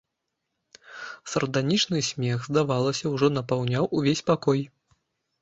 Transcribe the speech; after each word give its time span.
Сарданічны 1.33 1.99
смех, 2.07 2.47
здавалася, 2.49 3.05
ужо 3.13 3.27
напаўняў 3.37 3.91
увесь 4.01 4.25
пакой. 4.33 4.59